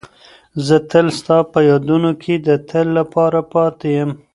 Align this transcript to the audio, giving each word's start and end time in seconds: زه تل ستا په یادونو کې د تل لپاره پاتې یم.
زه 0.65 0.75
تل 0.89 1.07
ستا 1.19 1.37
په 1.51 1.59
یادونو 1.69 2.11
کې 2.21 2.33
د 2.47 2.49
تل 2.69 2.87
لپاره 2.97 3.39
پاتې 3.53 3.89
یم. 3.97 4.11